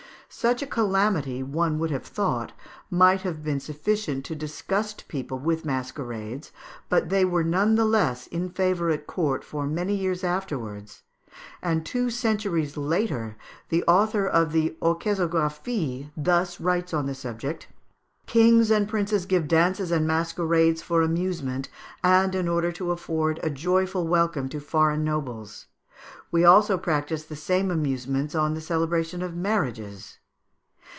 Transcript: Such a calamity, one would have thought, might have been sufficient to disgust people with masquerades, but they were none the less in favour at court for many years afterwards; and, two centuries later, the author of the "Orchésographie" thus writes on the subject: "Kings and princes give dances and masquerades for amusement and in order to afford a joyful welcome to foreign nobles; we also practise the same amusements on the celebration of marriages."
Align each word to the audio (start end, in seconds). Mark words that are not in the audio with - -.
Such 0.33 0.61
a 0.61 0.65
calamity, 0.65 1.43
one 1.43 1.77
would 1.79 1.91
have 1.91 2.05
thought, 2.05 2.53
might 2.89 3.21
have 3.23 3.43
been 3.43 3.59
sufficient 3.59 4.23
to 4.25 4.33
disgust 4.33 5.03
people 5.09 5.37
with 5.37 5.65
masquerades, 5.65 6.53
but 6.87 7.09
they 7.09 7.25
were 7.25 7.43
none 7.43 7.75
the 7.75 7.83
less 7.83 8.27
in 8.27 8.47
favour 8.49 8.89
at 8.91 9.07
court 9.07 9.43
for 9.43 9.67
many 9.67 9.93
years 9.93 10.23
afterwards; 10.23 11.03
and, 11.61 11.85
two 11.85 12.09
centuries 12.09 12.77
later, 12.77 13.35
the 13.67 13.83
author 13.89 14.25
of 14.25 14.53
the 14.53 14.77
"Orchésographie" 14.81 16.11
thus 16.15 16.61
writes 16.61 16.93
on 16.93 17.07
the 17.07 17.13
subject: 17.13 17.67
"Kings 18.25 18.71
and 18.71 18.87
princes 18.87 19.25
give 19.25 19.49
dances 19.49 19.91
and 19.91 20.07
masquerades 20.07 20.81
for 20.81 21.01
amusement 21.01 21.67
and 22.05 22.33
in 22.33 22.47
order 22.47 22.71
to 22.71 22.91
afford 22.91 23.41
a 23.43 23.49
joyful 23.49 24.07
welcome 24.07 24.47
to 24.47 24.61
foreign 24.61 25.03
nobles; 25.03 25.65
we 26.31 26.45
also 26.45 26.77
practise 26.77 27.25
the 27.25 27.35
same 27.35 27.69
amusements 27.69 28.33
on 28.33 28.53
the 28.53 28.61
celebration 28.61 29.21
of 29.21 29.35
marriages." 29.35 30.19